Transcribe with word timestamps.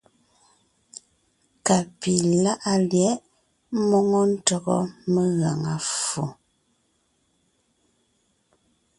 Ka 1.65 1.77
pi 1.99 2.13
láʼa 2.43 2.73
lyɛ̌ʼ 2.91 3.17
ḿmoŋo 3.85 4.19
ntÿɔgɔ 4.31 4.77
megaŋa 5.13 5.73
ffo. 5.89 6.23